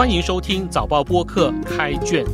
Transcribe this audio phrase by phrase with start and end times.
[0.00, 2.24] 欢迎收听早报播客开卷。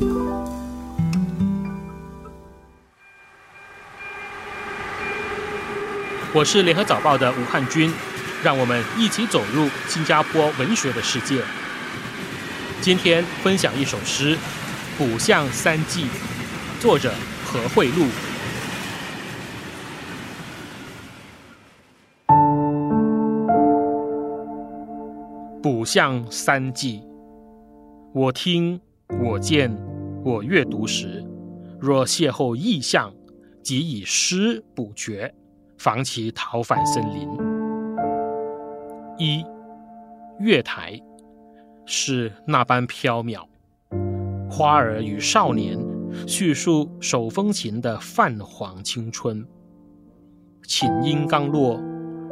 [6.32, 7.92] 我是联合早报的吴汉军，
[8.40, 11.42] 让我们一起走入新加坡文学的世界。
[12.80, 14.36] 今天分享一首诗
[14.96, 16.04] 《卜相三记》，
[16.80, 17.12] 作者
[17.44, 18.06] 何慧露。
[25.60, 27.02] 卜相三记，
[28.16, 28.80] 我听
[29.22, 29.70] 我见
[30.24, 31.22] 我阅读时，
[31.78, 33.12] 若邂逅异象，
[33.62, 35.34] 即以诗补绝，
[35.76, 37.28] 防其逃返森林。
[39.18, 39.44] 一
[40.40, 40.98] 月台
[41.84, 43.44] 是那般飘渺，
[44.50, 45.78] 花儿与少年
[46.26, 49.46] 叙述手风琴的泛黄青春。
[50.62, 51.78] 琴音刚落，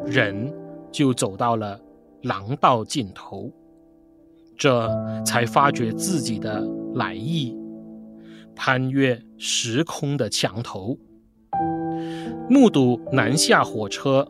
[0.06, 0.50] 人
[0.90, 1.78] 就走到了。
[2.22, 3.52] 廊道尽头，
[4.64, 4.88] 这
[5.26, 7.54] 才发觉自己的来意，
[8.56, 10.96] 攀越时空的墙头，
[12.48, 14.26] 目睹南下火车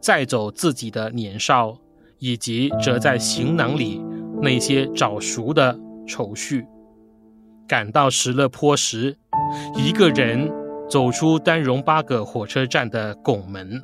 [0.00, 1.76] 载走自己的年少，
[2.18, 4.02] 以及折在行囊里
[4.40, 6.64] 那些早熟的愁绪。
[7.68, 9.18] 赶到石勒坡时，
[9.76, 10.50] 一个人
[10.88, 13.82] 走出丹戎巴葛火车站的拱门，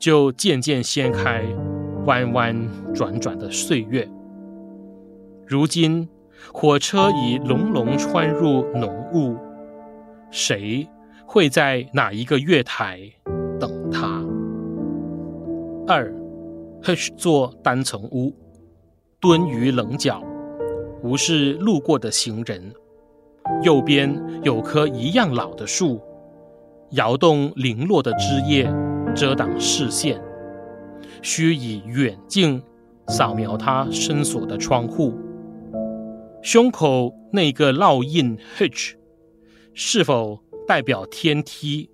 [0.00, 1.44] 就渐渐掀开。
[2.04, 4.10] 弯弯转转的岁月，
[5.46, 6.08] 如今
[6.52, 9.36] 火车已隆隆穿入浓雾，
[10.30, 10.88] 谁
[11.26, 13.00] 会在哪一个月台
[13.60, 14.24] 等他？
[15.86, 16.14] 二
[16.84, 18.34] ，H 座单层屋，
[19.20, 20.22] 蹲于棱角，
[21.02, 22.72] 无视路过的行人。
[23.62, 26.00] 右边有棵一样老的树，
[26.92, 28.72] 摇动零落的枝叶，
[29.14, 30.20] 遮挡视线。
[31.20, 32.62] 需以远镜
[33.08, 35.12] 扫描他深锁的窗户，
[36.42, 38.94] 胸口那个烙印 Hitch，
[39.74, 41.88] 是否代表天梯，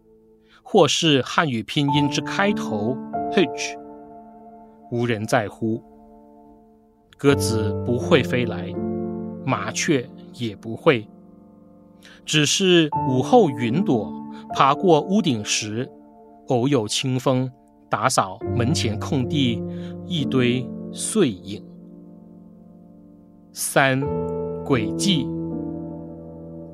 [0.63, 2.97] 或是汉语拼音之开头
[3.31, 3.79] Hitch？
[4.91, 5.85] 无人在乎。
[7.19, 8.73] 鸽子不会飞来，
[9.45, 11.07] 麻雀也不会，
[12.25, 14.11] 只是午后云朵
[14.55, 15.87] 爬过屋顶时，
[16.47, 17.51] 偶有清风。
[17.91, 19.63] 打扫门前空地，
[20.07, 21.65] 一堆碎影。
[23.61, 24.01] 三，
[24.65, 25.27] 轨迹。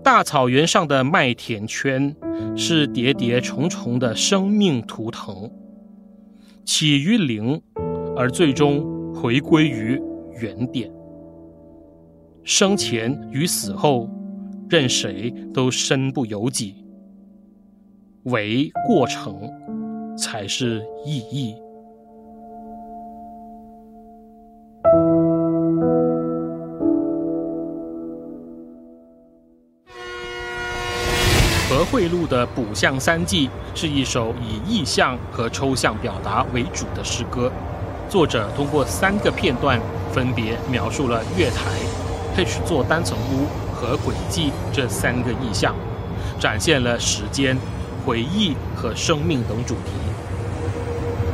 [0.03, 2.15] 大草原上的麦田圈，
[2.55, 5.51] 是叠叠重重的生命图腾，
[6.63, 7.59] 起于零，
[8.15, 9.99] 而最终回归于
[10.39, 10.93] 原点。
[12.43, 14.07] 生前与死后，
[14.69, 16.85] 任谁都身不由己，
[18.25, 19.51] 唯过程。
[20.17, 21.57] 才是意义。
[31.85, 37.51] 贿赂的《卜相三记》是一首以意象和抽象表达为主的诗歌。
[38.09, 39.81] 作者通过三个片段，
[40.13, 41.71] 分别描述了月台、
[42.37, 45.75] H 座单层屋和轨迹这三个意象，
[46.39, 47.57] 展现了时间。
[48.07, 49.93] 回忆和生命等主题，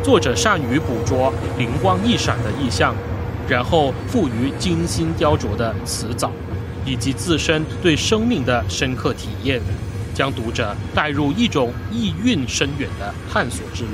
[0.05, 2.95] 作者善于捕捉灵光一闪的意象，
[3.49, 6.31] 然后赋予精心雕琢的词藻，
[6.87, 9.61] 以及自身对生命的深刻体验，
[10.15, 13.91] 将读者带入一种意蕴深远的探索之旅。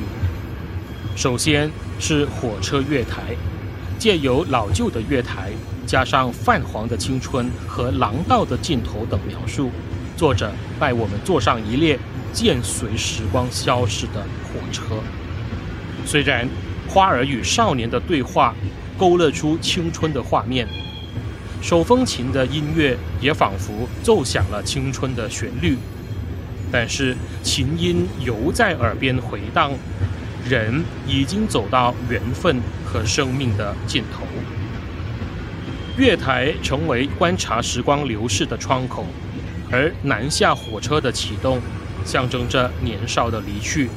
[1.14, 3.36] 首先是火车月台，
[3.98, 5.50] 借由老旧的月台，
[5.86, 9.70] 加上泛黄的青春和廊道的尽头等描述，
[10.16, 11.98] 作者带我们坐上一列。
[12.32, 14.82] 渐随时光消逝的火车，
[16.04, 16.46] 虽然
[16.86, 18.54] 花儿与少年的对话
[18.98, 20.68] 勾勒出青春的画面，
[21.62, 25.78] 手风琴的音乐也仿佛奏响了青春的旋律，
[26.70, 29.72] 但是琴音犹在耳边回荡，
[30.48, 34.26] 人已经走到缘分和生命的尽头。
[35.96, 39.06] 月台成为观察时光流逝的窗口，
[39.70, 41.60] 而南下火车的启动。
[42.04, 43.90] 象征着年少的离去，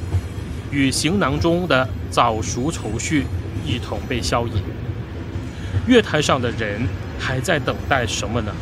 [0.72, 3.24] 与行囊中的早熟愁绪
[3.64, 4.54] 一同被消隐。
[5.86, 6.88] 月台上的人
[7.20, 8.52] 还在等待什么呢？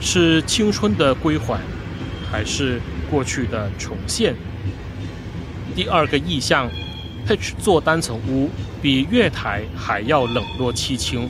[0.00, 1.58] 是青春的归还，
[2.30, 2.80] 还是
[3.10, 4.34] 过去的重现？
[5.74, 6.70] 第二个意象
[7.26, 8.48] ，H 做单层屋
[8.80, 11.28] 比月台还要冷落凄清，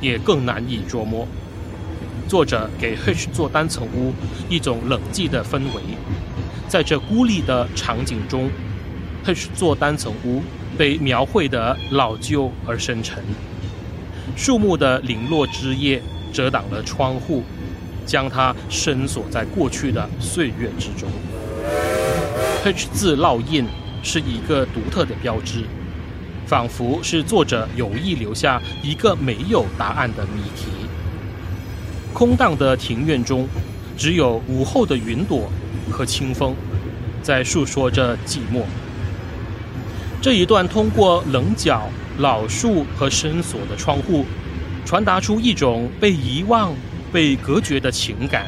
[0.00, 1.26] 也更难以捉摸。
[2.28, 4.12] 作者给 H 做单层屋
[4.48, 5.82] 一种冷寂的氛围。
[6.68, 8.48] 在这孤立的场景中
[9.24, 10.42] ，H 做单层屋
[10.78, 13.22] 被描绘得老旧而深沉。
[14.36, 16.00] 树木的零落枝叶
[16.32, 17.42] 遮挡了窗户，
[18.10, 21.08] 将它深锁在过去的岁月之中。
[22.64, 23.64] H 字烙印
[24.02, 25.62] 是一个独特的标志，
[26.44, 30.66] 仿佛是作者有意留下一个没有答案的谜题。
[32.12, 33.46] 空荡的庭院中，
[33.96, 35.48] 只有午后的云朵
[35.88, 36.56] 和清风，
[37.22, 38.64] 在诉说着寂寞。
[40.20, 44.26] 这一段通过棱角、老树和深锁的窗户，
[44.84, 46.74] 传达出一种被遗忘、
[47.12, 48.46] 被隔绝的情感，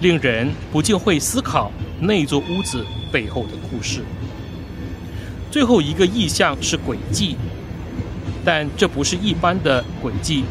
[0.00, 1.70] 令人不禁会思考
[2.00, 4.00] 那座屋子背后的故事。
[5.50, 7.36] 最后一个意象是轨迹，
[8.44, 10.44] 但这不是一般的轨迹，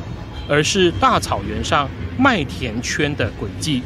[0.47, 1.87] 而是大草原上
[2.17, 3.83] 麦田圈的轨迹，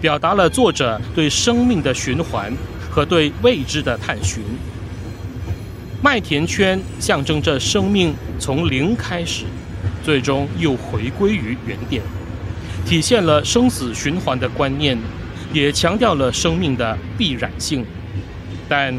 [0.00, 2.52] 表达了作者对生命的循环
[2.90, 4.42] 和对未知的探寻。
[6.02, 9.44] 麦田圈象征着生命从零开始，
[10.04, 12.02] 最终又回归于原点，
[12.88, 14.96] 体现了生死循环的观念，
[15.52, 17.84] 也强调了生命的必然性。
[18.66, 18.98] 但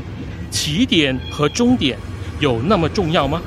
[0.51, 1.97] 起点和终点
[2.39, 3.41] 有那么重要吗？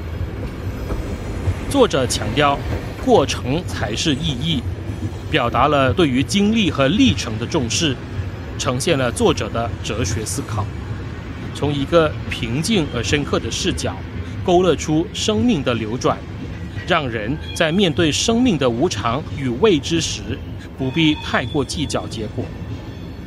[1.71, 2.59] 作者强调，
[3.05, 4.61] 过程才是意义，
[5.31, 7.97] 表达了对于经历和历程的重视，
[8.59, 10.67] 呈现了作者的哲学思考。
[11.55, 13.97] 从一个平静而深刻的视角，
[14.43, 16.19] 勾勒出生命的流转，
[16.87, 20.23] 让人在面对生命的无常与未知时，
[20.76, 22.44] 不必太过计较结果，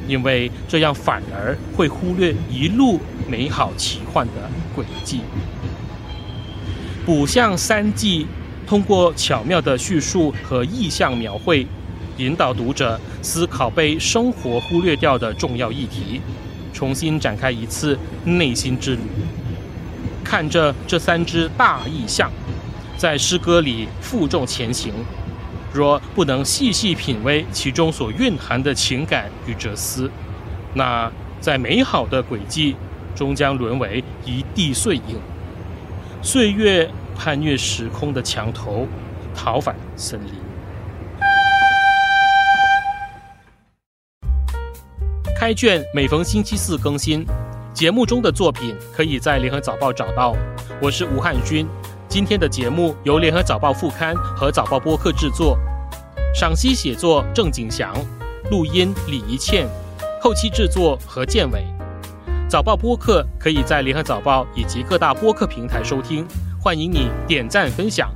[0.08, 4.34] 因为这样反而会忽略一路美好奇幻的
[4.76, 5.22] 轨迹。
[7.06, 8.24] 《卜相三记》
[8.68, 11.66] 通过巧妙的叙述和意象描绘，
[12.18, 16.20] 引导读者思考被生活忽略掉的重要议题。
[16.74, 19.02] 重新展开一次内心之旅，
[20.26, 22.30] 看着这三只大意象，
[23.06, 24.92] 在诗歌里负重前行。
[25.72, 30.10] 若不能细细品味其中所蕴含的情感与哲思，
[30.74, 32.76] 那在美好的轨迹
[33.14, 35.22] 终将沦为一地碎影。
[36.24, 38.88] 岁月攀越时空的墙头，
[39.36, 40.32] 逃返森林。
[45.40, 47.24] 开卷每逢星期四更新，
[47.72, 50.36] 节目中的作品可以在联合早报找到。
[50.82, 51.68] 我是吴汉军，
[52.16, 55.60] 今天的节目由联合早报副刊和早报播客制作，
[56.34, 57.94] 赏析写作郑景祥，
[58.50, 59.68] 录音李怡倩，
[60.22, 61.66] 后期制作何建伟。
[62.48, 66.26] 早报播客可以在联合早报以及各大播客平台收听，
[66.58, 68.10] 欢迎你点赞分享。